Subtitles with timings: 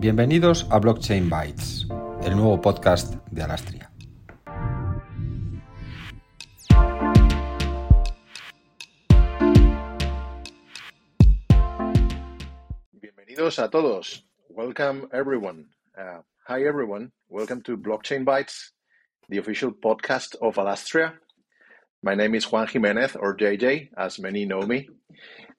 [0.00, 1.86] Bienvenidos a Blockchain Bytes,
[2.24, 3.92] el nuevo podcast de Alastria.
[12.92, 14.26] Bienvenidos a todos.
[14.48, 15.68] Welcome everyone.
[15.96, 17.12] Uh, hi everyone.
[17.28, 18.72] Welcome to Blockchain Bytes,
[19.28, 21.20] the official podcast of Alastria.
[22.06, 24.88] My name is Juan Jimenez or JJ, as many know me.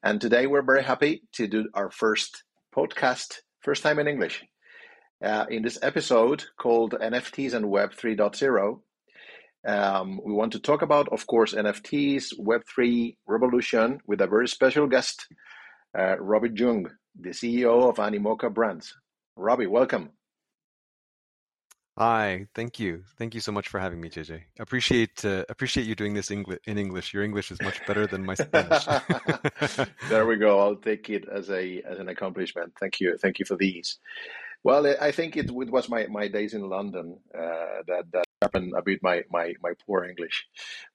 [0.02, 4.46] And today we're very happy to do our first podcast first time in English.
[5.22, 8.80] Uh, in this episode called NFTs and Web 3.0,
[9.68, 14.88] um, we want to talk about, of course, NFTs, Web3 revolution with a very special
[14.88, 15.28] guest,
[16.00, 16.88] uh, Robby Yung,
[17.20, 18.96] the CEO of Animoca Brands.
[19.36, 20.12] Robby, welcome.
[21.98, 24.44] Hi, thank you, thank you so much for having me, JJ.
[24.60, 27.12] Appreciate uh, appreciate you doing this Engli- in English.
[27.12, 28.86] Your English is much better than my Spanish.
[30.10, 30.60] there we go.
[30.60, 32.74] I'll take it as a as an accomplishment.
[32.80, 33.98] Thank you, thank you for these.
[34.64, 38.74] Well, I think it, it was my, my days in London uh, that that happened
[38.78, 40.46] a bit my my my poor English.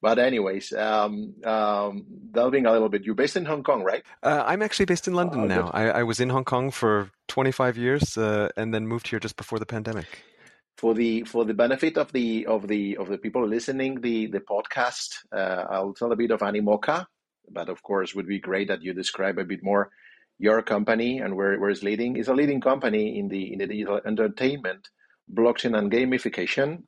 [0.00, 3.02] But anyways, um, um, delving a little bit.
[3.02, 4.04] You're based in Hong Kong, right?
[4.22, 5.70] Uh, I'm actually based in London oh, now.
[5.74, 9.36] I, I, was in Hong Kong for 25 years uh, and then moved here just
[9.36, 10.22] before the pandemic
[10.76, 14.40] for the for the benefit of the of the of the people listening the the
[14.40, 17.06] podcast, uh, I'll tell a bit of Animoca,
[17.50, 19.90] but of course, would be great that you describe a bit more
[20.38, 22.16] your company and where, where it's leading.
[22.16, 24.88] It's a leading company in the in the digital entertainment,
[25.32, 26.82] blockchain, and gamification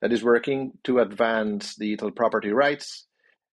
[0.00, 3.06] that is working to advance digital property rights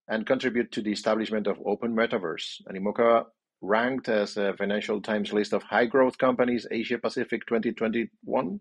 [0.08, 2.62] and contribute to the establishment of open metaverse.
[2.70, 3.26] Animoca
[3.62, 8.60] ranked as a Financial Times list of high growth companies Asia Pacific 2021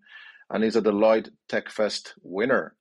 [0.52, 2.76] and is a Deloitte TechFest winner.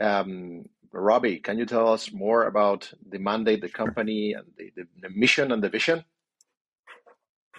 [0.00, 4.84] Um, Robby, can you tell us more about the mandate, the company, and the, the,
[5.02, 6.04] the mission and the vision?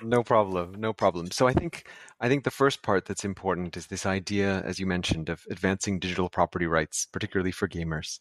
[0.03, 1.31] No problem, no problem.
[1.31, 1.87] So I think
[2.19, 5.99] I think the first part that's important is this idea, as you mentioned, of advancing
[5.99, 8.19] digital property rights, particularly for gamers,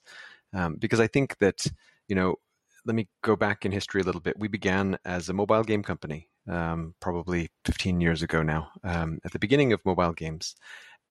[0.52, 1.66] um, because I think that
[2.08, 2.36] you know.
[2.86, 4.38] Let me go back in history a little bit.
[4.38, 9.32] We began as a mobile game company, um, probably 15 years ago now, um, at
[9.32, 10.56] the beginning of mobile games,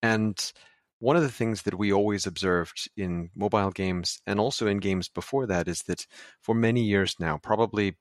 [0.02, 0.52] and
[1.00, 5.08] one of the things that we always observed in mobile games and also in games
[5.08, 6.06] before that is that
[6.42, 7.98] for many years now, probably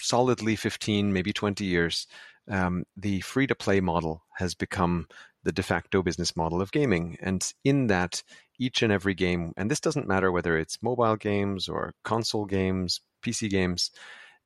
[0.00, 2.06] solidly 15, maybe 20 years,
[2.48, 5.06] um, the free to play model has become
[5.42, 7.16] the de facto business model of gaming.
[7.20, 8.22] And in that,
[8.58, 13.00] each and every game, and this doesn't matter whether it's mobile games or console games,
[13.24, 13.90] PC games,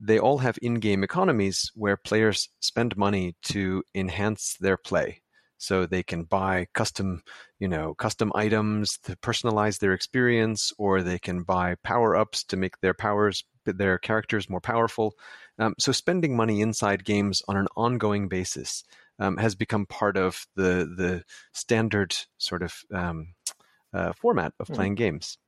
[0.01, 5.22] they all have in game economies where players spend money to enhance their play
[5.63, 7.23] so they can buy custom
[7.61, 12.57] you know custom items to personalize their experience or they can buy power ups to
[12.57, 15.15] make their powers their characters more powerful
[15.59, 18.83] um, so spending money inside games on an ongoing basis
[19.21, 23.35] um, has become part of the the standard sort of um,
[23.95, 24.75] uh, format of hmm.
[24.75, 24.99] playing mm.
[24.99, 25.39] games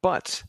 [0.00, 0.44] but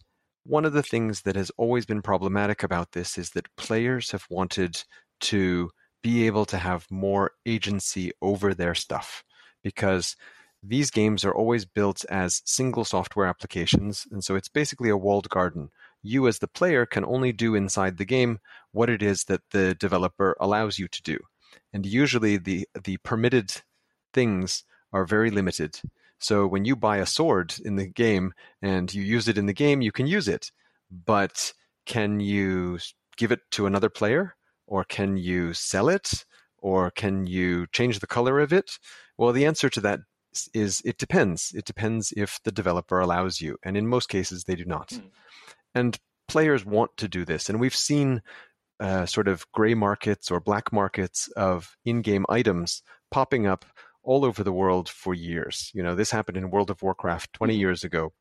[0.45, 4.25] one of the things that has always been problematic about this is that players have
[4.29, 4.83] wanted
[5.19, 5.71] to
[6.05, 9.23] be able to have more agency over their stuff
[9.63, 10.15] because
[10.61, 14.05] these games are always built as single software applications.
[14.11, 15.71] And so it's basically a walled garden.
[16.03, 18.37] You, as the player, can only do inside the game
[18.71, 21.17] what it is that the developer allows you to do.
[21.73, 23.63] And usually the, the permitted
[24.13, 25.79] things are very limited.
[26.19, 29.53] So when you buy a sword in the game and you use it in the
[29.53, 30.51] game, you can use it.
[30.91, 31.51] But
[31.87, 32.77] can you
[33.17, 34.35] give it to another player?
[34.67, 36.25] Or can you sell it?
[36.57, 38.71] Or can you change the color of it?
[39.17, 39.99] Well, the answer to that
[40.53, 41.51] is it depends.
[41.55, 43.57] It depends if the developer allows you.
[43.63, 44.89] And in most cases, they do not.
[44.89, 45.03] Mm.
[45.73, 47.49] And players want to do this.
[47.49, 48.21] And we've seen
[48.79, 53.65] uh, sort of gray markets or black markets of in game items popping up
[54.03, 55.71] all over the world for years.
[55.73, 57.59] You know, this happened in World of Warcraft 20 mm-hmm.
[57.59, 58.11] years ago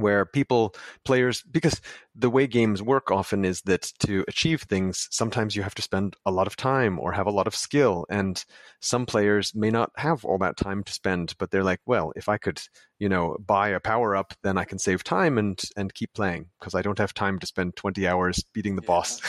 [0.00, 0.74] where people
[1.04, 1.80] players because
[2.14, 6.16] the way games work often is that to achieve things sometimes you have to spend
[6.26, 8.44] a lot of time or have a lot of skill and
[8.80, 12.28] some players may not have all that time to spend but they're like well if
[12.28, 12.60] i could
[12.98, 16.46] you know buy a power up then i can save time and and keep playing
[16.58, 19.20] because i don't have time to spend 20 hours beating the yeah, boss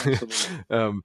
[0.70, 1.02] um,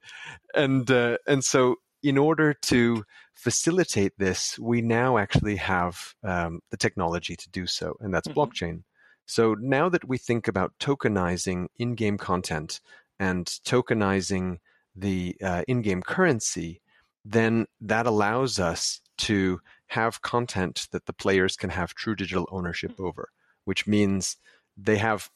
[0.54, 3.04] and uh, and so in order to
[3.34, 8.38] facilitate this, we now actually have um, the technology to do so, and that's mm-hmm.
[8.38, 8.82] blockchain.
[9.28, 12.80] So now that we think about tokenizing in game content
[13.20, 14.56] and tokenizing
[14.96, 16.80] the uh, in game currency,
[17.26, 22.92] then that allows us to have content that the players can have true digital ownership
[22.92, 23.04] mm-hmm.
[23.04, 23.28] over,
[23.66, 24.38] which means
[24.78, 25.28] they have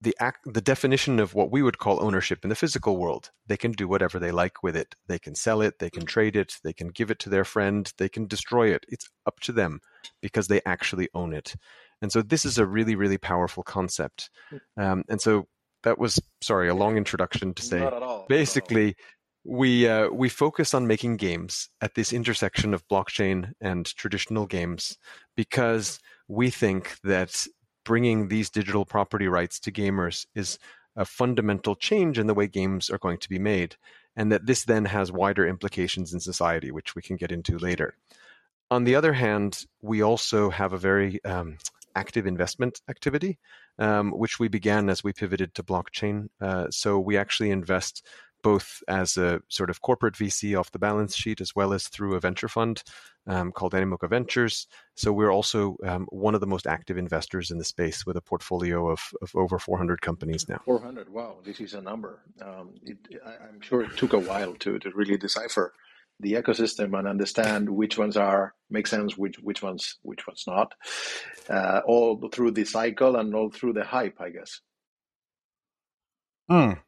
[0.00, 3.30] the act, the definition of what we would call ownership in the physical world.
[3.46, 4.94] They can do whatever they like with it.
[5.08, 7.92] They can sell it, they can trade it, they can give it to their friend,
[7.98, 8.86] they can destroy it.
[8.88, 9.80] It's up to them
[10.22, 11.54] because they actually own it.
[12.00, 14.30] And so this is a really, really powerful concept.
[14.76, 15.46] Um, and so
[15.82, 17.90] that was sorry, a long introduction to say
[18.28, 18.94] basically
[19.44, 24.96] we uh, we focus on making games at this intersection of blockchain and traditional games
[25.36, 25.98] because
[26.28, 27.46] we think that
[27.88, 30.58] bringing these digital property rights to gamers is
[30.94, 33.76] a fundamental change in the way games are going to be made,
[34.14, 37.96] and that this then has wider implications in society, which we can get into later.
[38.70, 41.56] On the other hand, we also have a very um,
[41.96, 43.38] active investment activity,
[43.78, 46.28] um, which we began as we pivoted to blockchain.
[46.42, 48.04] Uh, so we actually invest
[48.42, 52.14] both as a sort of corporate VC off the balance sheet as well as through
[52.14, 52.82] a venture fund
[53.26, 54.66] um, called Animoca Ventures.
[54.96, 58.22] So we're also um, one of the most active investors in the space with a
[58.22, 60.60] portfolio of, of over 400 companies now.
[60.64, 62.20] 400, wow, this is a number.
[62.40, 65.72] Um, it, I, am sure it took a while to, to really decipher
[66.20, 70.74] the ecosystem and understand which ones are make sense, which which ones which ones not,
[71.48, 74.60] uh, all through the cycle and all through the hype, I guess.
[76.50, 76.80] Mm.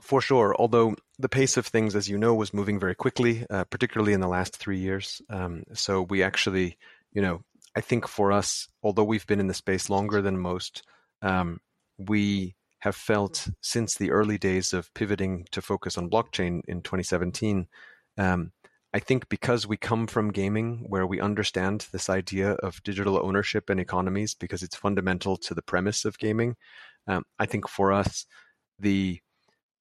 [0.00, 0.54] For sure.
[0.58, 4.20] Although the pace of things, as you know, was moving very quickly, uh, particularly in
[4.20, 5.20] the last three years.
[5.28, 6.76] Um, so we actually,
[7.12, 7.42] you know,
[7.76, 10.82] I think for us, although we've been in the space longer than most,
[11.22, 11.60] um,
[11.96, 17.66] we have felt since the early days of pivoting to focus on blockchain in 2017.
[18.16, 18.52] Um,
[18.94, 23.68] I think because we come from gaming, where we understand this idea of digital ownership
[23.68, 26.56] and economies, because it's fundamental to the premise of gaming.
[27.06, 28.26] Um, I think for us,
[28.78, 29.20] the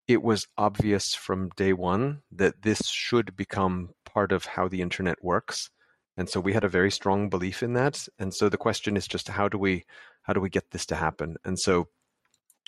[0.08, 5.24] it was obvious from day one that this should become part of how the internet
[5.24, 5.70] works
[6.16, 9.08] and so we had a very strong belief in that and so the question is
[9.08, 9.84] just how do we
[10.24, 11.88] how do we get this to happen and so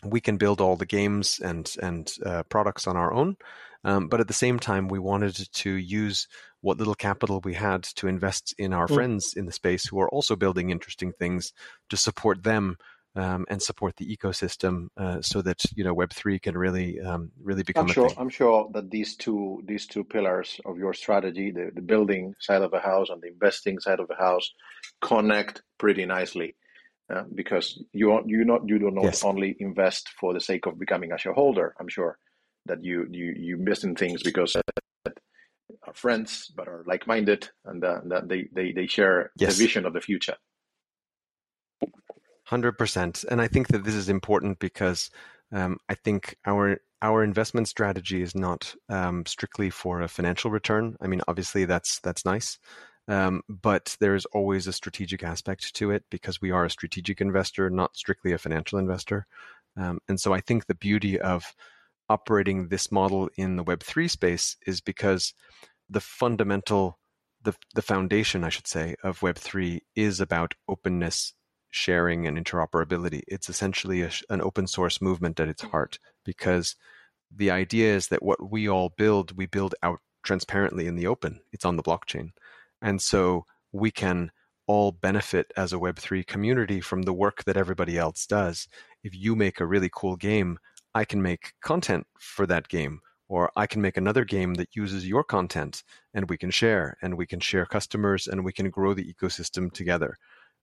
[0.03, 3.36] we can build all the games and and uh, products on our own
[3.86, 6.27] um, but at the same time we wanted to use
[6.62, 8.94] what little capital we had to invest in our mm.
[8.94, 11.53] friends in the space who are also building interesting things
[11.89, 12.77] to support them
[13.15, 17.31] um, and support the ecosystem uh, so that you know Web three can really um,
[17.41, 17.88] really become.
[17.88, 18.11] I'm sure.
[18.17, 22.61] I'm sure that these two these two pillars of your strategy, the, the building side
[22.61, 24.51] of the house and the investing side of the house,
[25.01, 26.56] connect pretty nicely.
[27.13, 29.23] Uh, because you you not you do not yes.
[29.23, 31.73] only invest for the sake of becoming a shareholder.
[31.79, 32.19] I'm sure
[32.67, 34.55] that you you you invest in things because
[35.88, 39.55] are friends but are like minded and uh, that they, they they share yes.
[39.57, 40.35] the vision of the future.
[42.50, 45.12] Hundred percent, and I think that this is important because
[45.51, 50.96] um, I think our our investment strategy is not um, strictly for a financial return.
[51.00, 52.57] I mean, obviously that's that's nice,
[53.07, 57.22] um, but there is always a strategic aspect to it because we are a strategic
[57.22, 59.28] investor, not strictly a financial investor.
[59.78, 61.54] Um, and so I think the beauty of
[62.10, 65.36] operating this model in the Web three space is because
[65.88, 66.98] the fundamental
[67.44, 71.34] the the foundation, I should say, of Web three is about openness
[71.71, 73.21] sharing and interoperability.
[73.27, 75.71] It's essentially a, an open source movement at its mm-hmm.
[75.71, 76.75] heart because
[77.36, 81.42] the idea is that what we all build, we build out transparently in the open.
[81.51, 82.31] It's on the blockchain.
[82.81, 84.31] And so we can
[84.68, 88.68] all benefit as a Web3 community from the work that everybody else does.
[89.04, 90.60] If you make a really cool game,
[90.94, 93.01] I can make content for that game.
[93.27, 95.84] Or I can make another game that uses your content
[96.15, 99.72] and we can share and we can share customers and we can grow the ecosystem
[99.72, 100.17] together.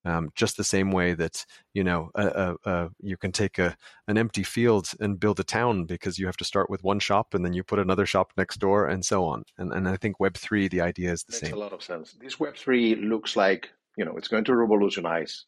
[0.06, 1.44] Um, just the same way that
[1.75, 5.84] you know uh, uh, you can take a an empty field and build a town
[5.84, 8.58] because you have to start with one shop and then you put another shop next
[8.58, 9.42] door and so on.
[9.58, 11.54] And and I think Web three the idea is the Makes same.
[11.54, 12.12] a lot of sense.
[12.20, 15.44] This Web three looks like you know it's going to revolutionize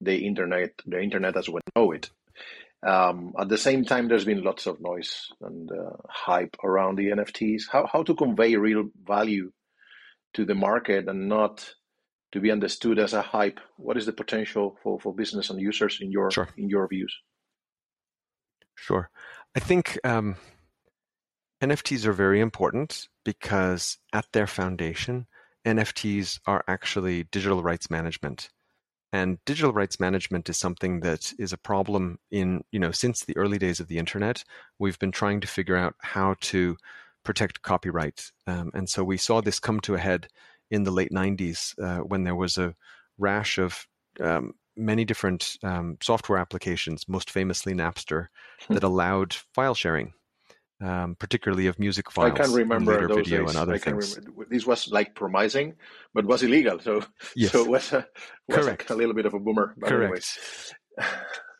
[0.00, 2.08] the internet the internet as we know it.
[2.86, 7.08] Um, at the same time, there's been lots of noise and uh, hype around the
[7.08, 7.64] NFTs.
[7.70, 9.50] How how to convey real value
[10.34, 11.74] to the market and not
[12.32, 13.60] to be understood as a hype?
[13.76, 16.48] What is the potential for, for business and users in your sure.
[16.56, 17.14] in your views?
[18.74, 19.10] Sure,
[19.56, 20.36] I think um,
[21.62, 25.26] NFTs are very important because at their foundation,
[25.66, 28.50] NFTs are actually digital rights management.
[29.12, 33.36] And digital rights management is something that is a problem in, you know, since the
[33.36, 34.44] early days of the internet.
[34.78, 36.76] We've been trying to figure out how to
[37.24, 38.30] protect copyright.
[38.46, 40.28] Um, and so we saw this come to a head
[40.70, 42.74] in the late 90s uh, when there was a
[43.18, 43.86] rash of
[44.20, 48.28] um, many different um, software applications, most famously Napster,
[48.66, 48.74] hmm.
[48.74, 50.12] that allowed file sharing,
[50.82, 52.32] um, particularly of music files.
[52.32, 53.50] I can remember those video days.
[53.50, 54.16] and other I things.
[54.16, 54.46] Remember.
[54.48, 55.74] This was like promising,
[56.14, 56.78] but was illegal.
[56.78, 57.02] So,
[57.34, 57.52] yes.
[57.52, 58.06] so it was, a,
[58.46, 58.90] was Correct.
[58.90, 59.74] a little bit of a boomer.
[59.82, 60.38] Correct.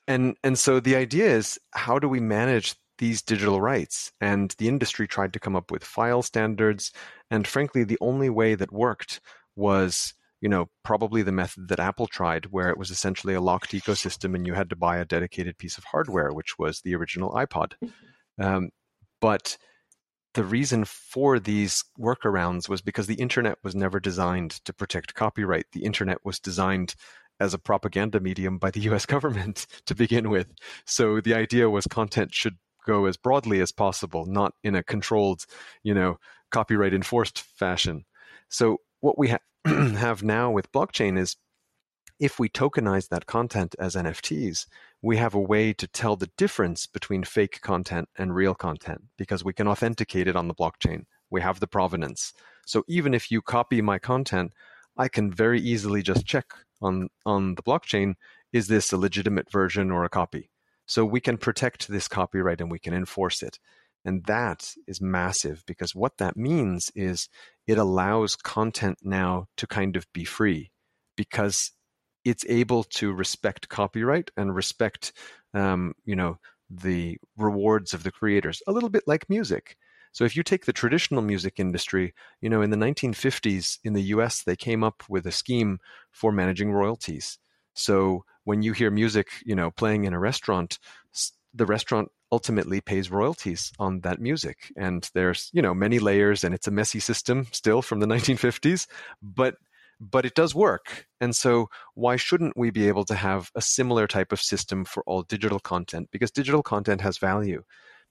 [0.09, 4.13] and and so the idea is how do we manage these digital rights?
[4.21, 6.93] And the industry tried to come up with file standards,
[7.31, 9.21] and frankly, the only way that worked
[9.57, 13.73] was you know probably the method that Apple tried, where it was essentially a locked
[13.73, 17.31] ecosystem, and you had to buy a dedicated piece of hardware, which was the original
[17.33, 17.73] iPod.
[17.83, 18.43] Mm-hmm.
[18.43, 18.71] Um,
[19.21, 19.57] but
[20.35, 25.67] the reason for these workarounds was because the internet was never designed to protect copyright.
[25.73, 26.95] The internet was designed
[27.41, 30.53] as a propaganda medium by the US government to begin with.
[30.87, 32.59] So the idea was content should
[32.89, 35.45] go as broadly as possible, not in a controlled,
[35.83, 36.19] you know,
[36.51, 38.05] copyright enforced fashion.
[38.49, 41.37] So what we ha- have now with blockchain is
[42.19, 44.67] if we tokenize that content as NFTs,
[45.03, 49.45] we have a way to tell the difference between fake content and real content because
[49.45, 51.05] we can authenticate it on the blockchain.
[51.31, 52.33] We have the provenance.
[52.67, 54.53] So even if you copy my content,
[54.97, 56.47] I can very easily just check
[56.81, 58.15] on, on the blockchain
[58.51, 60.51] is this a legitimate version or a copy?
[60.89, 63.59] So we can protect this copyright and we can enforce it.
[64.05, 67.29] And that is massive because what that means is
[67.67, 70.71] it allows content now to kind of be free
[71.17, 71.73] because
[72.25, 75.13] it's able to respect copyright and respect,
[75.55, 76.39] um, you know,
[76.71, 79.77] the rewards of the creators, a little bit like music.
[80.13, 84.03] So if you take the traditional music industry, you know, in the 1950s in the
[84.15, 85.81] US, they came up with a scheme
[86.13, 87.39] for managing royalties.
[87.75, 90.79] So when you hear music, you know, playing in a restaurant,
[91.53, 94.73] the restaurant ultimately pays royalties on that music.
[94.75, 98.87] And there's, you know, many layers and it's a messy system still from the 1950s,
[99.21, 99.57] but
[100.01, 101.07] but it does work.
[101.21, 105.03] And so, why shouldn't we be able to have a similar type of system for
[105.07, 106.09] all digital content?
[106.11, 107.65] Because digital content has value.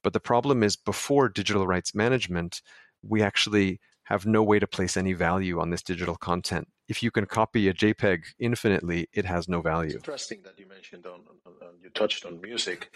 [0.03, 2.62] But the problem is, before digital rights management,
[3.01, 6.67] we actually have no way to place any value on this digital content.
[6.88, 9.88] If you can copy a JPEG infinitely, it has no value.
[9.88, 12.96] It's interesting that you mentioned on, on, on you touched on music,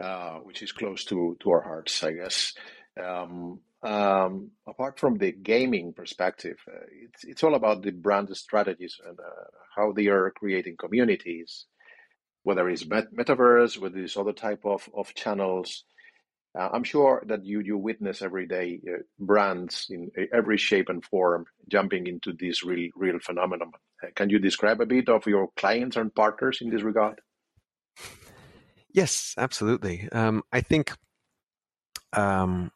[0.00, 2.54] uh, which is close to, to our hearts, I guess.
[3.02, 8.98] Um, um, apart from the gaming perspective, uh, it's it's all about the brand strategies
[9.06, 11.66] and uh, how they are creating communities,
[12.44, 15.84] whether it's met- metaverse, whether it's other type of of channels.
[16.56, 21.04] Uh, I'm sure that you you witness every day uh, brands in every shape and
[21.04, 23.72] form jumping into this real real phenomenon.
[24.02, 27.20] Uh, can you describe a bit of your clients and partners in this regard?
[28.92, 30.08] Yes, absolutely.
[30.12, 30.92] Um, I think.
[32.12, 32.70] Um,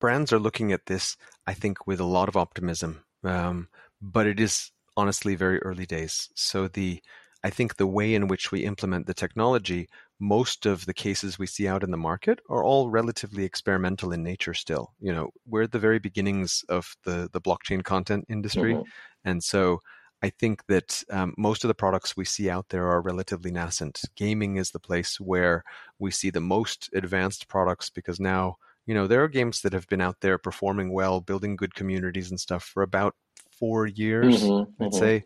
[0.00, 3.04] brands are looking at this, I think, with a lot of optimism.
[3.24, 3.68] Um,
[4.00, 6.28] but it is honestly very early days.
[6.34, 7.00] So the
[7.44, 9.88] I think the way in which we implement the technology,
[10.20, 14.22] most of the cases we see out in the market are all relatively experimental in
[14.22, 14.92] nature still.
[15.00, 18.74] You know, we're at the very beginnings of the the blockchain content industry.
[18.74, 18.82] Mm-hmm.
[19.24, 19.80] And so
[20.22, 24.00] I think that um, most of the products we see out there are relatively nascent.
[24.16, 25.62] Gaming is the place where
[26.00, 28.56] we see the most advanced products because now
[28.88, 32.30] you know, there are games that have been out there performing well, building good communities
[32.30, 33.14] and stuff for about
[33.50, 34.42] four years.
[34.42, 34.98] Mm-hmm, I'd mm-hmm.
[34.98, 35.24] say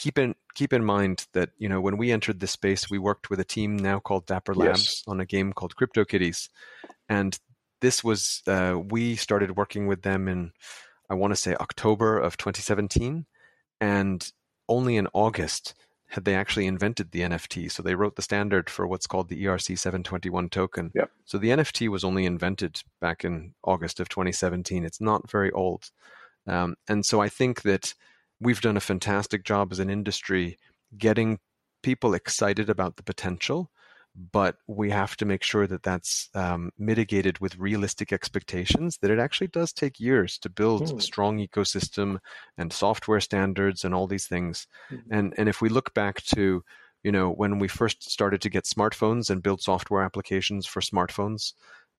[0.00, 3.28] keep in keep in mind that you know when we entered this space, we worked
[3.28, 5.02] with a team now called Dapper Labs yes.
[5.06, 6.48] on a game called CryptoKitties,
[7.08, 7.38] and
[7.82, 10.52] this was uh, we started working with them in
[11.10, 13.26] I want to say October of 2017,
[13.80, 14.32] and
[14.68, 15.74] only in August
[16.08, 17.70] had they actually invented the NFT.
[17.70, 20.90] So they wrote the standard for what's called the ERC 721 token.
[20.94, 21.10] Yep.
[21.24, 24.84] So the NFT was only invented back in August of 2017.
[24.84, 25.90] It's not very old.
[26.48, 27.94] Um, and so I think that
[28.40, 30.58] we've done a fantastic job as an industry
[30.96, 31.38] getting
[31.82, 33.70] people excited about the potential
[34.32, 39.20] but we have to make sure that that's um, mitigated with realistic expectations that it
[39.20, 40.98] actually does take years to build mm.
[40.98, 42.18] a strong ecosystem
[42.58, 45.00] and software standards and all these things mm.
[45.10, 46.62] and and if we look back to
[47.02, 51.52] you know when we first started to get smartphones and build software applications for smartphones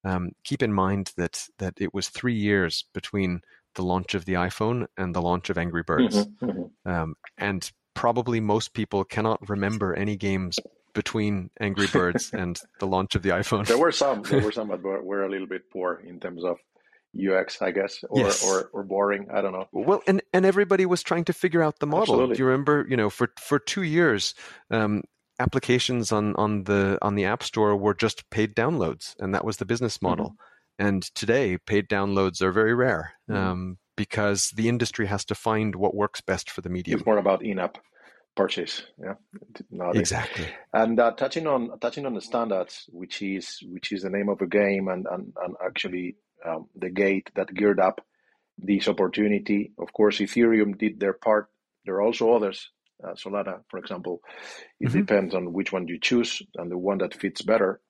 [0.04, 3.42] um, keep in mind that that it was three years between
[3.76, 6.90] the launch of the iphone and the launch of angry birds mm-hmm, mm-hmm.
[6.92, 10.58] Um, and probably most people cannot remember any games
[10.94, 13.66] between Angry Birds and the launch of the iPhone.
[13.66, 14.24] There were some.
[14.24, 16.58] There were some that were, were a little bit poor in terms of
[17.16, 18.44] UX, I guess, or, yes.
[18.44, 19.28] or, or boring.
[19.34, 19.68] I don't know.
[19.72, 22.16] Well, and, and everybody was trying to figure out the model.
[22.16, 22.36] Absolutely.
[22.36, 22.86] Do you remember?
[22.90, 24.34] You know, for for two years,
[24.70, 25.04] um,
[25.40, 29.58] applications on on the on the App Store were just paid downloads, and that was
[29.58, 30.28] the business model.
[30.28, 30.44] Mm-hmm.
[30.80, 33.40] And today, paid downloads are very rare mm-hmm.
[33.40, 36.98] um, because the industry has to find what works best for the medium.
[36.98, 37.78] It's more about in-app
[38.36, 38.84] purchase.
[39.00, 39.16] Yeah,
[39.94, 40.48] exactly.
[40.74, 44.40] And uh, touching on touching on the standards, which is which is the name of
[44.40, 48.02] the game, and and, and actually um, the gate that geared up
[48.58, 49.74] this opportunity.
[49.78, 51.50] Of course, Ethereum did their part.
[51.86, 52.70] There are also others
[53.04, 54.22] uh, Solana, for example.
[54.80, 55.00] It mm-hmm.
[55.00, 57.82] depends on which one you choose and the one that fits better.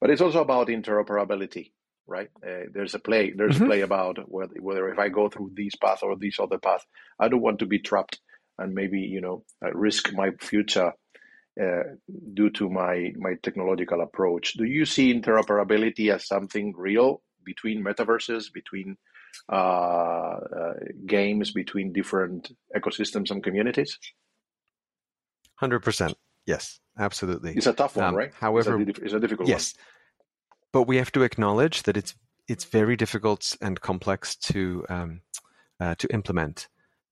[0.00, 1.72] But it's also about interoperability,
[2.06, 2.28] right?
[2.46, 3.32] Uh, there's a play.
[3.36, 3.64] There's mm-hmm.
[3.64, 6.84] a play about whether, whether if I go through this path or this other path,
[7.18, 8.20] I don't want to be trapped
[8.58, 10.92] and maybe you know risk my future
[11.60, 11.82] uh,
[12.34, 14.54] due to my my technological approach.
[14.54, 18.96] Do you see interoperability as something real between metaverses, between
[19.50, 20.74] uh, uh,
[21.06, 23.98] games, between different ecosystems and communities?
[25.56, 26.14] Hundred percent.
[26.44, 27.54] Yes, absolutely.
[27.56, 28.32] It's a tough one, um, right?
[28.38, 29.84] However, it's a, it's a difficult yes, one.
[30.72, 32.14] But we have to acknowledge that it's
[32.48, 35.20] it's very difficult and complex to um,
[35.80, 36.68] uh, to implement.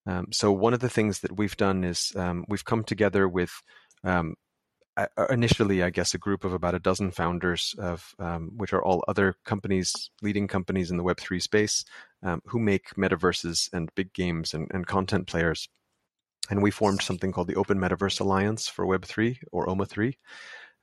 [0.06, 3.62] Um, so one of the things that we've done is um, we've come together with
[4.04, 4.34] um,
[5.30, 9.02] initially, I guess, a group of about a dozen founders of um, which are all
[9.08, 11.84] other companies, leading companies in the Web three space,
[12.22, 15.68] um, who make metaverses and big games and, and, content players.
[16.50, 20.18] And we formed something called the Open Metaverse Alliance for Web three or OMA three,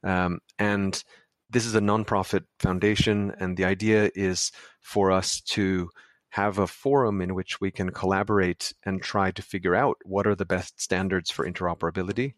[0.03, 1.03] and
[1.51, 5.89] this is a nonprofit foundation, and the idea is for us to
[6.29, 10.35] have a forum in which we can collaborate and try to figure out what are
[10.35, 12.33] the best standards for interoperability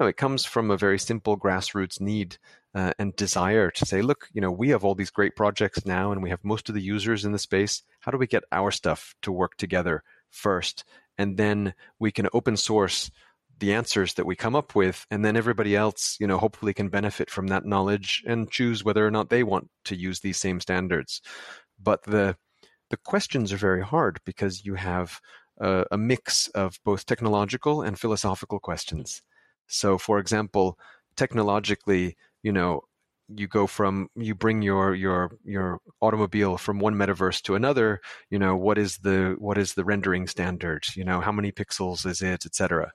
[0.00, 2.36] no, it comes from a very simple grassroots need
[2.74, 6.10] uh, and desire to say, look, you know, we have all these great projects now,
[6.10, 7.82] and we have most of the users in the space.
[8.00, 10.84] How do we get our stuff to work together first,
[11.16, 13.10] and then we can open source
[13.58, 16.88] the answers that we come up with, and then everybody else, you know, hopefully can
[16.88, 20.60] benefit from that knowledge and choose whether or not they want to use these same
[20.60, 21.20] standards.
[21.82, 22.36] But the
[22.90, 25.20] the questions are very hard because you have
[25.58, 29.22] a, a mix of both technological and philosophical questions.
[29.66, 30.78] So, for example,
[31.16, 32.82] technologically, you know,
[33.28, 38.38] you go from you bring your your your automobile from one metaverse to another you
[38.38, 42.20] know what is the what is the rendering standard you know how many pixels is
[42.20, 42.92] it etc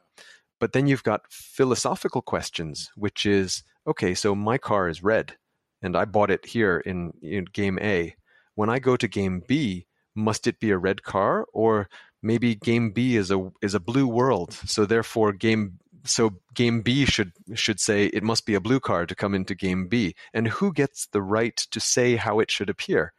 [0.59, 5.35] but then you've got philosophical questions which is okay so my car is red
[5.81, 8.15] and i bought it here in, in game a
[8.55, 9.85] when i go to game b
[10.15, 11.89] must it be a red car or
[12.21, 17.05] maybe game b is a is a blue world so therefore game so game B
[17.05, 20.47] should should say it must be a blue card to come into game B, and
[20.47, 23.13] who gets the right to say how it should appear?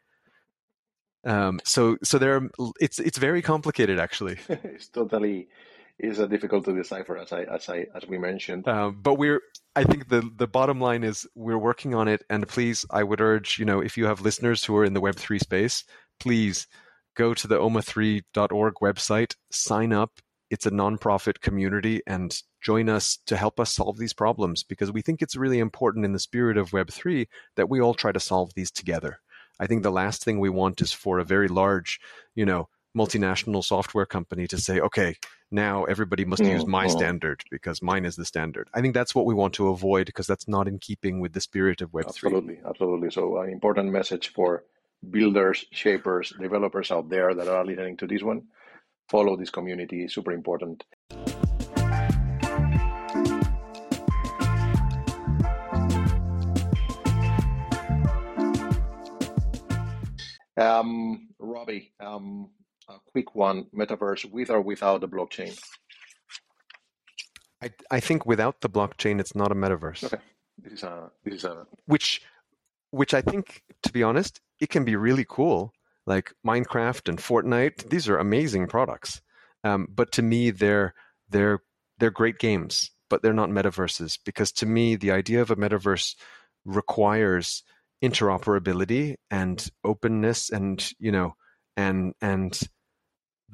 [1.25, 2.49] Um, so so there,
[2.81, 4.39] it's it's very complicated actually.
[4.49, 5.49] it's totally
[6.03, 8.67] is uh, difficult to decipher as I as I as we mentioned.
[8.67, 9.41] Uh, but we're
[9.77, 13.21] I think the the bottom line is we're working on it, and please, I would
[13.21, 15.85] urge you know if you have listeners who are in the Web three space,
[16.19, 16.67] please
[17.17, 20.21] go to the oma3.org website, sign up.
[20.51, 25.03] It's a nonprofit community, and join us to help us solve these problems because we
[25.03, 28.53] think it's really important in the spirit of Web3 that we all try to solve
[28.55, 29.21] these together.
[29.61, 32.01] I think the last thing we want is for a very large,
[32.35, 35.17] you know, multinational software company to say, okay,
[35.51, 36.97] now everybody must use my mm-hmm.
[36.97, 38.69] standard because mine is the standard.
[38.75, 41.41] I think that's what we want to avoid because that's not in keeping with the
[41.41, 42.09] spirit of Web3.
[42.09, 43.11] Absolutely, absolutely.
[43.11, 44.65] So, an important message for
[45.09, 48.43] builders, shapers, developers out there that are listening to this one
[49.11, 50.85] follow this community, super important.
[60.57, 62.51] Um, Robby, um,
[62.91, 65.59] a quick one: metaverse with or without the blockchain?
[67.63, 70.05] I, I think without the blockchain, it's not a metaverse.
[70.05, 70.23] Okay,
[70.59, 72.23] this is a this is a which
[72.91, 75.73] which I think, to be honest, it can be really cool.
[76.07, 79.21] Like Minecraft and Fortnite, these are amazing products.
[79.63, 80.95] Um, but to me, they're
[81.29, 81.61] they're
[81.99, 86.17] they're great games, but they're not metaverses because to me, the idea of a metaverse
[86.65, 87.63] requires
[88.03, 91.35] interoperability and openness and you know
[91.77, 92.59] and and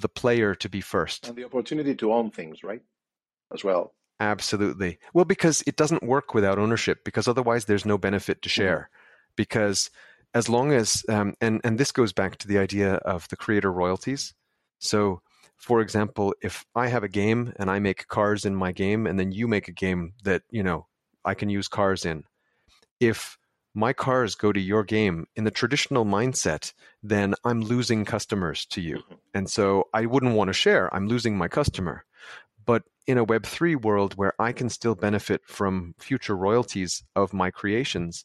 [0.01, 1.29] the player to be first.
[1.29, 2.83] And the opportunity to own things right?
[3.53, 3.95] As well.
[4.21, 4.99] Absolutely.
[5.15, 8.91] Well because it doesn't work without ownership because otherwise there's no benefit to share.
[8.91, 9.33] Mm-hmm.
[9.37, 9.91] because
[10.35, 13.73] as long as um, and and this goes back to the idea of the creator
[13.73, 14.35] royalties.
[14.79, 15.23] So
[15.57, 19.19] for example if i have a game and i make cars in my game and
[19.19, 20.87] then you make a game that you know
[21.25, 22.25] i can use cars in.
[23.01, 23.39] If
[23.77, 28.81] my cars go to your game in the traditional mindset, then I'm losing customers to
[28.81, 28.97] you.
[28.97, 29.15] Mm-hmm.
[29.35, 30.93] And so I wouldn't want to share.
[30.95, 32.07] I'm losing my customer.
[32.65, 37.51] But in a Web3 world where I can still benefit from future royalties of my
[37.51, 38.25] creations,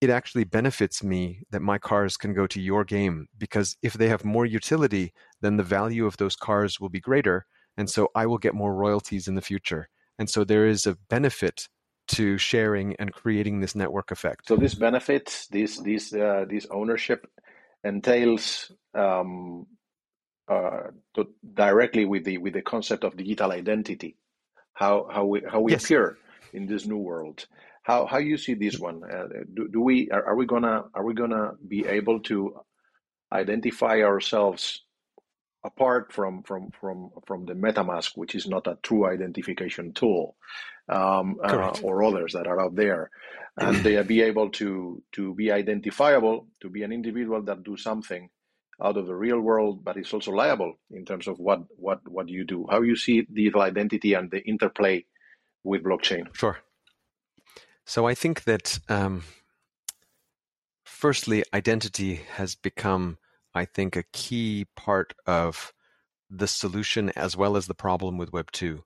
[0.00, 4.08] it actually benefits me that my cars can go to your game because if they
[4.08, 7.44] have more utility, then the value of those cars will be greater.
[7.76, 9.90] And so I will get more royalties in the future.
[10.18, 11.68] And so there is a benefit
[12.08, 14.48] to sharing and creating this network effect.
[14.48, 17.26] So this benefits, this this uh, this ownership
[17.84, 19.66] entails um,
[20.48, 20.90] uh,
[21.54, 24.16] directly with the with the concept of digital identity
[24.76, 25.84] how how we how we Yes.
[25.84, 26.18] appear
[26.52, 27.46] in this new world.
[27.82, 29.02] How how you see this one?
[29.04, 32.60] Uh, do, do we are, are we gonna are we gonna be able to
[33.32, 34.82] identify ourselves
[35.66, 40.36] apart from from from from the MetaMask, which is not a true identification tool,
[40.88, 43.10] um, uh, or others that are out there,
[43.58, 48.30] and they be able to to be identifiable, to be an individual that do something
[48.82, 52.28] out of the real world, but is also liable in terms of what what what
[52.28, 52.66] you do.
[52.70, 55.04] How you see digital identity and the interplay
[55.64, 56.34] with blockchain.
[56.34, 56.58] Sure.
[57.84, 59.22] So I think that um,
[60.84, 63.18] firstly, identity has become,
[63.56, 65.72] I think, a key part of
[66.30, 68.84] the solution as well as the problem with Web two.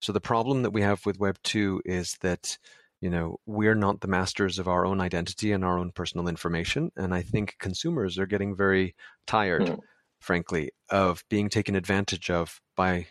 [0.00, 2.58] So the problem that we have with Web two is that
[3.00, 6.90] you know we're not the masters of our own identity and our own personal information,
[6.96, 8.94] and I think consumers are getting very
[9.26, 9.80] tired, Mm.
[10.20, 13.06] frankly, of being taken advantage of by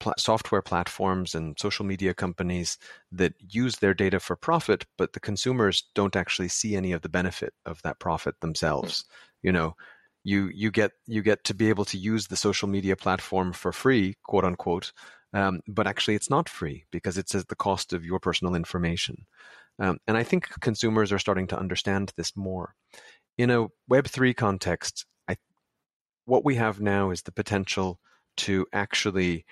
[0.00, 2.78] pla- software platforms and social media companies
[3.12, 7.08] that use their data for profit, but the consumers don't actually see any of the
[7.08, 9.04] benefit of that profit themselves.
[9.42, 9.74] You know,
[10.24, 13.72] you you get you get to be able to use the social media platform for
[13.72, 14.92] free, quote unquote,
[15.32, 19.26] um, but actually it's not free because it's at the cost of your personal information.
[19.78, 22.74] Um, and I think consumers are starting to understand this more.
[23.38, 25.36] In a Web three context, I
[26.26, 28.00] what we have now is the potential
[28.38, 29.44] to actually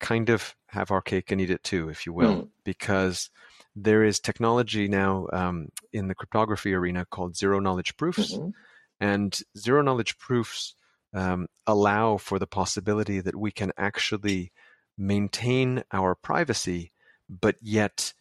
[0.00, 2.48] kind of have our cake and eat it too, if you will, Mm.
[2.64, 3.30] because
[3.76, 8.52] there is technology now um, in the cryptography arena called zero knowledge proofs, Mhm.
[9.00, 10.74] And zero knowledge proofs
[11.14, 14.52] um, allow for the possibility that we can actually
[14.96, 16.92] maintain our privacy,
[17.28, 18.12] but yet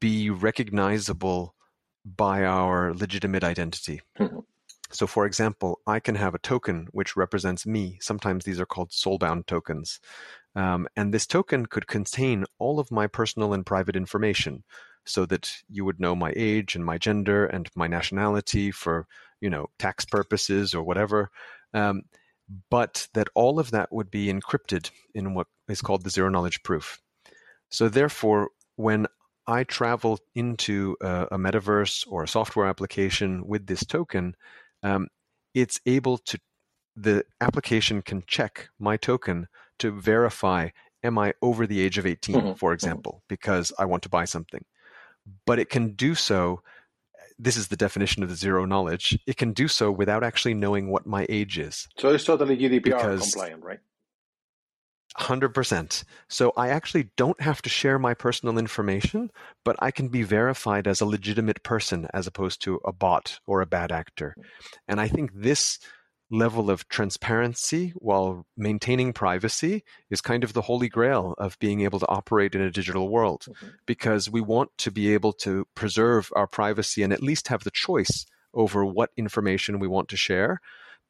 [0.00, 1.54] be recognizable
[2.04, 4.00] by our legitimate identity.
[4.18, 4.44] Mhm.
[4.90, 7.98] So, for example, I can have a token which represents me.
[8.00, 9.98] Sometimes these are called soulbound tokens.
[10.54, 14.62] Um, and this token could contain all of my personal and private information
[15.06, 19.06] so that you would know my age and my gender and my nationality for,
[19.40, 21.30] you know, tax purposes or whatever.
[21.74, 22.02] Um,
[22.70, 26.62] but that all of that would be encrypted in what is called the zero knowledge
[26.62, 27.00] proof.
[27.70, 29.06] So, therefore, when
[29.46, 34.36] I travel into a, a metaverse or a software application with this token,
[34.82, 35.08] um,
[35.54, 36.38] it's able to,
[36.96, 39.48] the application can check my token
[39.80, 40.70] to verify
[41.02, 43.02] am I over the age of 18, Mhm, for mhm.
[43.02, 44.64] example, because I want to buy something.
[45.46, 46.62] But it can do so.
[47.38, 49.18] This is the definition of the zero knowledge.
[49.26, 51.86] It can do so without actually knowing what my age is.
[51.98, 53.80] So it's totally GDPR Because- compliant, right?
[55.18, 56.04] 100%.
[56.28, 59.30] So I actually don't have to share my personal information,
[59.64, 63.60] but I can be verified as a legitimate person as opposed to a bot or
[63.62, 64.36] a bad actor.
[64.86, 65.78] And I think this
[66.30, 72.00] level of transparency while maintaining privacy is kind of the holy grail of being able
[72.00, 73.74] to operate in a digital world Mhm.
[73.86, 77.70] because we want to be able to preserve our privacy and at least have the
[77.70, 80.60] choice over what information we want to share.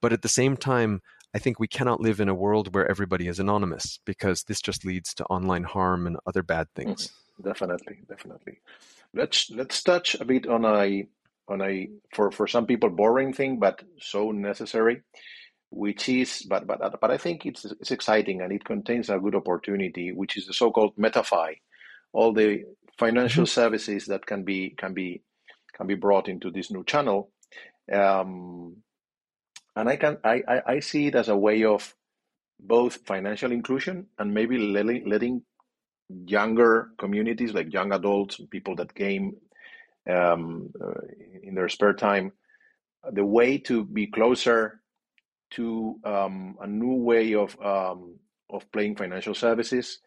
[0.02, 1.00] But at the same time,
[1.35, 4.85] I think we cannot live in a world where everybody is anonymous because this just
[4.85, 7.11] leads to online harm and other bad things.
[7.42, 8.61] Definitely, definitely.
[9.12, 11.07] Let's let's touch a bit on a
[11.49, 15.03] on a for for some people boring thing, but so necessary,
[15.71, 19.35] which is but but but I think it's it's exciting and it contains a good
[19.35, 21.57] opportunity, which is the so-called MetaFi,
[22.13, 22.65] all the
[22.99, 25.23] financial services that can be can be
[25.75, 27.31] can be brought into this new channel.
[27.93, 28.79] Um,
[29.77, 31.95] and I can I, I, I see it as a way of
[32.59, 35.43] both financial inclusion and maybe letting letting
[36.09, 39.37] younger communities like young adults, people that game
[40.09, 40.73] um,
[41.42, 42.33] in their spare time,
[43.12, 44.81] the way to be closer
[45.53, 48.19] to um, a new way of um,
[48.51, 49.99] of playing financial services,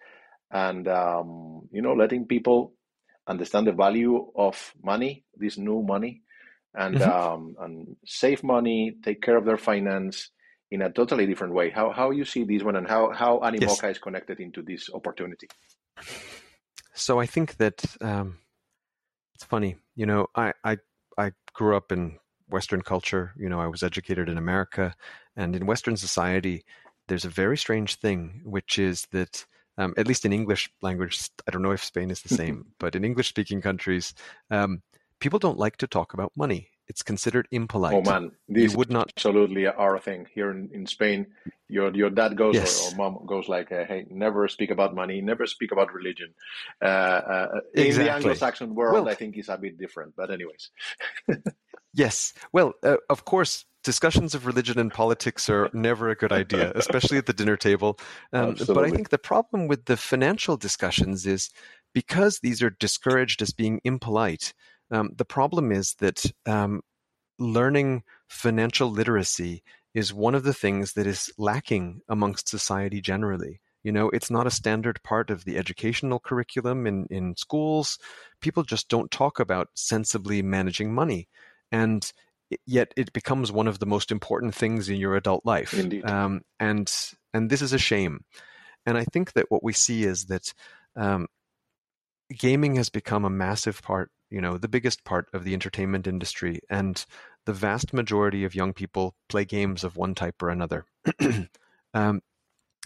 [0.52, 2.74] and um, you know, letting people
[3.28, 6.22] understand the value of money, this new money,
[6.74, 7.10] and Mhm.
[7.10, 10.32] um, and save money, take care of their finance
[10.72, 11.70] in a totally different way.
[11.70, 15.48] How how you see this one, and how how Animoca is connected into this opportunity?
[16.94, 18.38] So I think that um,
[19.40, 19.78] it's funny.
[19.96, 20.78] You know, I, I
[21.18, 22.18] I grew up in
[22.50, 23.34] Western culture.
[23.38, 24.94] You know, I was educated in America,
[25.38, 26.66] and in Western society,
[27.08, 29.46] there's a very strange thing, which is that
[29.78, 32.96] um, at least in English language, I don't know if Spain is the same, but
[32.96, 34.14] in English-speaking countries,
[34.52, 34.82] um,
[35.22, 36.68] people don't like to talk about money.
[36.90, 37.94] It's considered impolite.
[37.94, 39.14] Oh man, you this would not.
[39.16, 41.28] absolutely are a thing here in, in Spain.
[41.68, 42.92] Your your dad goes Yes.
[42.92, 46.34] or, or mom goes like, uh, hey, never speak about money, never speak about religion.
[46.82, 50.16] Uh, uh, in the Anglo-Saxon world, Well- I think it's a bit different.
[50.16, 50.72] But anyways,
[51.94, 52.34] Yes.
[52.54, 57.18] Well, uh, of course, discussions of religion and politics are never a good idea, especially
[57.18, 58.00] at the dinner table.
[58.34, 61.50] Um, but I think the problem with the financial discussions is
[61.94, 64.54] because these are discouraged as being impolite.
[64.92, 66.82] Um, the problem is that um,
[67.38, 73.62] learning financial literacy is one of the things that is lacking amongst society generally.
[73.84, 77.98] You know, it's not a standard part of the educational curriculum in, in schools.
[78.42, 81.30] People just don't talk about sensibly managing money.
[81.72, 82.12] And
[82.66, 85.74] yet it becomes one of the most important things in your adult life.
[85.74, 86.06] Indeed.
[86.06, 86.92] Um, and,
[87.34, 88.26] and this is a shame.
[88.86, 90.54] And I think that what we see is that
[90.96, 91.28] um,
[92.38, 96.60] gaming has become a massive part, you know, the biggest part of the entertainment industry.
[96.70, 97.04] And
[97.46, 100.86] the vast majority of young people play games of one type or another.
[101.94, 102.22] um,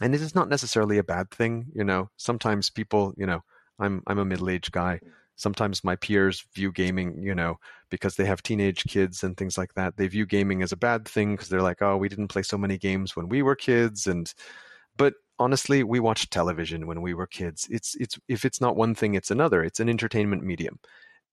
[0.01, 2.09] and is not necessarily a bad thing, you know.
[2.17, 3.43] Sometimes people, you know,
[3.79, 4.99] I'm I'm a middle-aged guy.
[5.35, 7.57] Sometimes my peers view gaming, you know,
[7.89, 9.97] because they have teenage kids and things like that.
[9.97, 12.57] They view gaming as a bad thing because they're like, "Oh, we didn't play so
[12.57, 14.31] many games when we were kids." And
[14.97, 17.67] but honestly, we watched television when we were kids.
[17.69, 19.63] It's it's if it's not one thing, it's another.
[19.63, 20.79] It's an entertainment medium,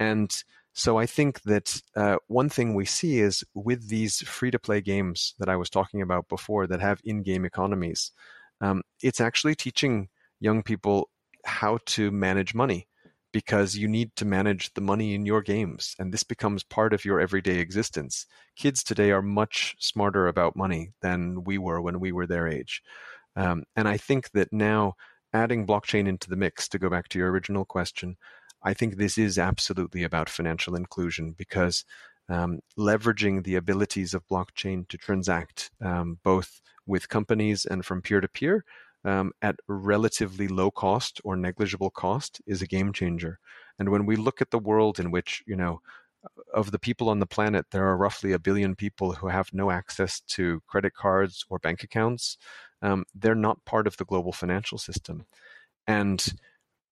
[0.00, 0.32] and
[0.72, 4.80] so I think that uh, one thing we see is with these free to play
[4.80, 8.12] games that I was talking about before that have in game economies,
[8.60, 10.08] um, it's actually teaching
[10.40, 11.10] young people
[11.44, 12.88] how to manage money
[13.32, 17.04] because you need to manage the money in your games and this becomes part of
[17.04, 18.26] your everyday existence.
[18.56, 22.82] Kids today are much smarter about money than we were when we were their age.
[23.36, 24.94] Um, and i think that now
[25.32, 28.16] adding blockchain into the mix to go back to your original question
[28.62, 31.84] I think this is absolutely about financial inclusion because
[32.28, 38.20] um, leveraging the abilities of blockchain to transact um, both with companies and from peer
[38.20, 38.64] to peer
[39.04, 43.38] at relatively low cost or negligible cost is a game changer.
[43.78, 45.80] And when we look at the world in which, you know,
[46.52, 49.70] of the people on the planet, there are roughly a billion people who have no
[49.70, 52.36] access to credit cards or bank accounts.
[52.82, 55.24] Um, they're not part of the global financial system.
[55.86, 56.34] And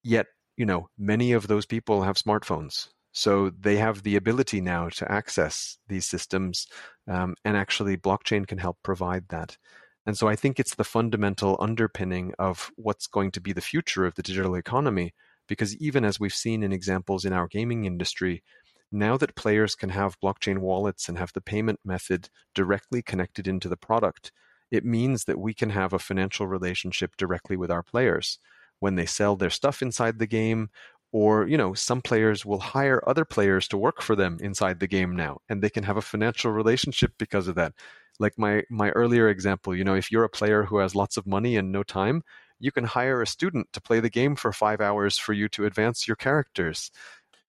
[0.02, 0.26] yet
[0.58, 2.88] you know, many of those people have smartphones.
[3.12, 6.66] So they have the ability now to access these systems,
[7.08, 9.56] um, and actually, blockchain can help provide that.
[10.04, 14.04] And so I think it's the fundamental underpinning of what's going to be the future
[14.04, 15.14] of the digital economy.
[15.46, 18.42] Because even as we've seen in examples in our gaming industry,
[18.90, 23.68] now that players can have blockchain wallets and have the payment method directly connected into
[23.68, 24.32] the product,
[24.70, 28.38] it means that we can have a financial relationship directly with our players
[28.80, 30.70] when they sell their stuff inside the game
[31.12, 34.86] or you know some players will hire other players to work for them inside the
[34.86, 37.72] game now and they can have a financial relationship because of that.
[38.18, 41.26] Like my my earlier example you know if you're a player who has lots of
[41.26, 42.22] money and no time
[42.60, 45.64] you can hire a student to play the game for 5 hours for you to
[45.64, 46.90] advance your characters.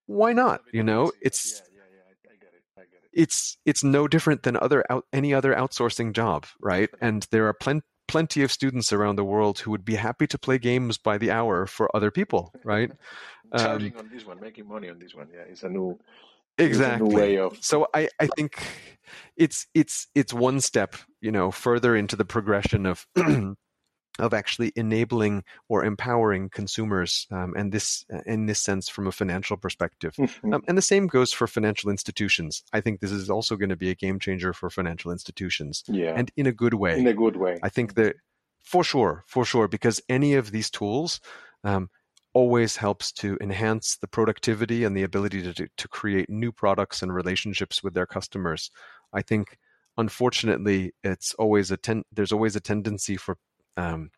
[0.06, 0.62] Why not?
[0.72, 1.62] you know it's
[3.12, 6.90] it's it's no different than other out, any other outsourcing job right?
[7.02, 10.38] And there are plenty plenty of students around the world who would be happy to
[10.38, 12.92] play games by the hour for other people, right?
[13.58, 15.98] Charging um, on this one, making money on this one, yeah, it's a new
[16.58, 17.58] exactly way of.
[17.62, 18.62] So I I think
[19.38, 23.08] it's it's it's one step, you know, further into the progression of
[24.20, 29.58] of actually enabling or empowering consumers, um, and this in this sense from a financial
[29.58, 30.16] perspective.
[30.16, 30.54] Mm-hmm.
[30.54, 32.64] Um, and the same goes for financial institutions.
[32.74, 36.14] I think this is also going to be a game changer for financial institutions, yeah.
[36.16, 37.00] and in a good way.
[37.00, 38.16] In a good way, I think that
[38.64, 41.20] for sure, for sure, because any of these tools.
[41.64, 41.90] Um,
[42.32, 47.12] always helps to enhance the productivity and the ability to, to create new products and
[47.12, 48.70] relationships with their customers.
[49.12, 49.58] I think
[49.98, 53.38] unfortunately it's always a ten- there's always a tendency for
[53.80, 54.12] um,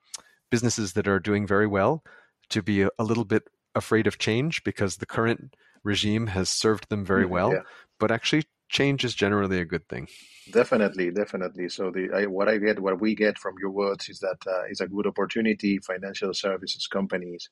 [0.50, 2.04] businesses that are doing very well
[2.50, 3.44] to be a, a, little bit
[3.76, 7.54] afraid of change because the current regime has served them very mm-hmm, well.
[7.54, 7.62] Yeah.
[8.00, 10.08] But actually, change is generally a good thing.
[10.52, 11.70] Definitely, definitely.
[11.70, 14.66] So the I, what I get, what we get from your words is that uh,
[14.70, 15.78] is a good opportunity.
[15.80, 17.50] Financial services companies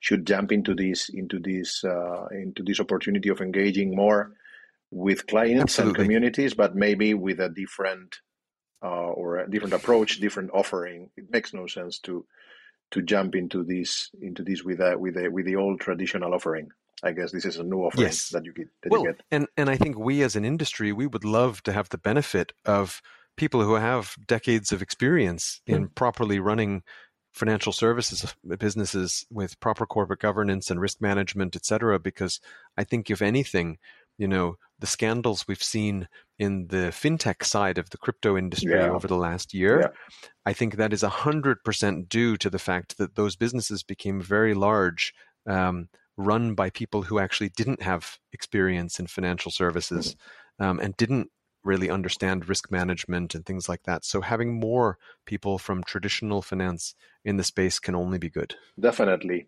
[0.00, 4.32] should jump into this into this uh, into this opportunity of engaging more
[4.90, 5.88] with clients Absolutely.
[5.88, 8.16] and communities, but maybe with a different
[8.82, 11.10] uh, or a different approach, different offering.
[11.16, 12.24] It makes no sense to
[12.92, 16.70] to jump into this into this with a, with a, with the old traditional offering.
[17.02, 18.28] I guess this is a new offering yes.
[18.28, 18.68] that you get.
[18.82, 19.22] That well, you get.
[19.30, 22.52] and and I think we as an industry we would love to have the benefit
[22.64, 23.02] of
[23.36, 25.94] people who have decades of experience in mm.
[25.94, 26.82] properly running
[27.32, 31.98] financial services businesses with proper corporate governance and risk management, et cetera.
[31.98, 32.40] Because
[32.76, 33.78] I think if anything,
[34.18, 36.08] you know, the scandals we've seen
[36.40, 38.90] in the fintech side of the crypto industry yeah.
[38.90, 39.88] over the last year, yeah.
[40.44, 45.14] I think that is 100% due to the fact that those businesses became very large,
[45.46, 50.16] um, run by people who actually didn't have experience in financial services
[50.60, 50.64] mm-hmm.
[50.64, 51.28] um, and didn't
[51.62, 54.04] really understand risk management and things like that.
[54.04, 58.56] So having more people from traditional finance in the space can only be good.
[58.80, 59.46] Definitely.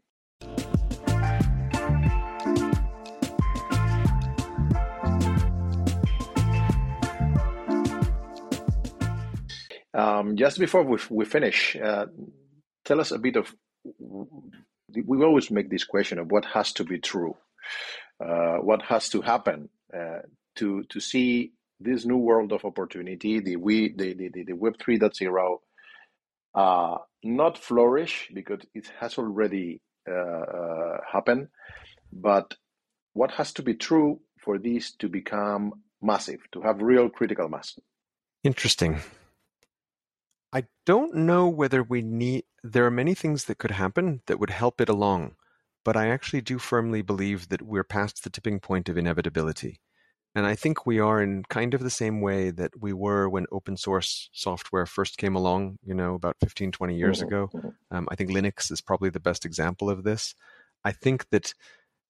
[9.94, 12.06] Um, just before we, we finish, uh,
[12.84, 13.54] tell us a bit of.
[14.94, 17.36] We always make this question of what has to be true,
[18.24, 20.20] uh, what has to happen uh,
[20.56, 24.98] to to see this new world of opportunity, the we the the, the Web three
[26.54, 31.48] uh, not flourish because it has already uh, uh, happened,
[32.12, 32.54] but
[33.12, 37.78] what has to be true for this to become massive, to have real critical mass?
[38.44, 39.00] Interesting.
[40.54, 42.44] I don't know whether we need.
[42.62, 45.34] There are many things that could happen that would help it along,
[45.84, 49.80] but I actually do firmly believe that we're past the tipping point of inevitability.
[50.32, 53.46] And I think we are in kind of the same way that we were when
[53.50, 57.26] open source software first came along, you know, about 15, 20 years mm-hmm.
[57.26, 57.50] ago.
[57.52, 57.96] Mm-hmm.
[57.96, 60.36] Um, I think Linux is probably the best example of this.
[60.84, 61.54] I think that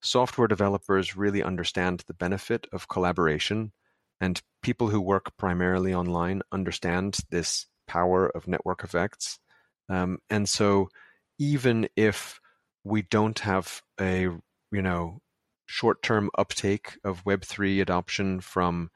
[0.03, 3.73] software developers really understand the benefit of collaboration,
[4.21, 9.39] and people who work primarily online understand this power of network effects.
[9.89, 10.89] Um, and so
[11.39, 12.41] even if
[12.85, 14.23] we don't have a
[14.71, 15.21] you know
[15.67, 18.91] short-term uptake of web3 adoption from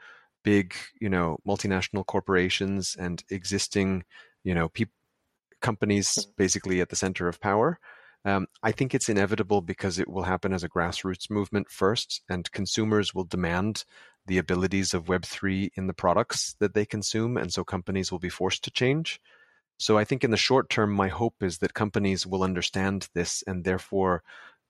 [0.44, 4.04] big you know multinational corporations and existing
[4.44, 4.84] you know pe-
[5.60, 6.30] companies mm-hmm.
[6.36, 7.78] basically at the center of power
[8.24, 12.52] um, i think it's inevitable because it will happen as a grassroots movement first and
[12.52, 13.84] consumers will demand
[14.28, 17.36] the abilities of Web3 in the products that they consume.
[17.36, 19.20] And so companies will be forced to change.
[19.78, 23.42] So I think in the short term, my hope is that companies will understand this
[23.46, 24.22] and therefore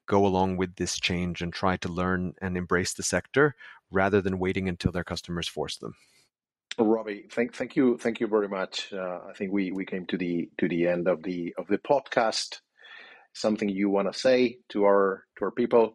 [0.07, 3.55] go along with this change and try to learn and embrace the sector
[3.91, 5.95] rather than waiting until their customers force them.
[6.79, 8.93] Robby, thank thank you thank you very much.
[8.93, 11.79] Uh, I think we, we came to the to the end of the of the
[11.79, 12.61] podcast.
[13.33, 15.95] Something you want to say to our to our people?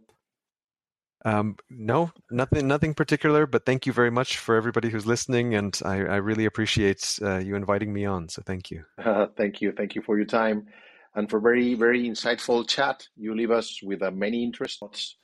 [1.25, 3.45] Um, no, nothing, nothing particular.
[3.45, 7.37] But thank you very much for everybody who's listening, and I, I really appreciate uh,
[7.37, 8.29] you inviting me on.
[8.29, 8.83] So thank you.
[8.97, 10.67] Uh, thank you, thank you for your time,
[11.15, 13.07] and for very, very insightful chat.
[13.15, 15.15] You leave us with uh, many interests,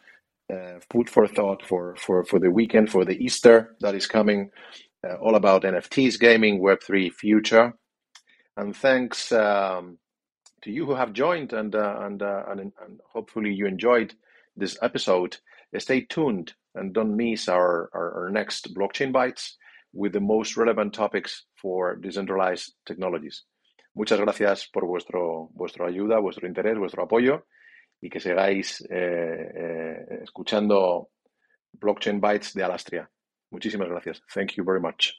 [0.51, 4.51] uh, food for thought for for for the weekend, for the Easter that is coming.
[5.07, 7.73] Uh, all about NFTs, gaming, Web three future,
[8.57, 9.97] and thanks um,
[10.61, 14.13] to you who have joined, and uh, and, and and hopefully you enjoyed
[14.57, 15.37] this episode.
[15.77, 19.57] Stay tuned and don't miss our, our, next blockchain bites
[19.93, 23.43] with the most relevant topics for decentralized technologies.
[23.95, 27.45] Muchas gracias por vuestro, vuestro ayuda, vuestro interés, vuestro apoyo
[28.01, 31.09] y que sigáis eh, eh, escuchando
[31.73, 33.09] Blockchain Bytes de Alastria.
[33.51, 34.21] Muchísimas gracias.
[34.33, 35.13] Thank you very much.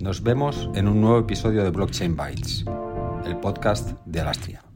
[0.00, 2.64] Nos vemos en un nuevo episodio de Blockchain Bytes
[3.24, 4.71] el podcast de Alastria.